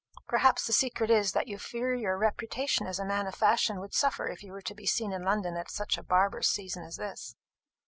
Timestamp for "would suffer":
3.79-4.23